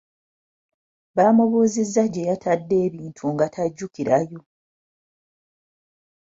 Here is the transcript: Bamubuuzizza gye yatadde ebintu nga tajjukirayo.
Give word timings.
Bamubuuzizza 1.15 2.03
gye 2.13 2.27
yatadde 2.29 2.75
ebintu 2.87 3.25
nga 3.33 3.45
tajjukirayo. 3.53 4.41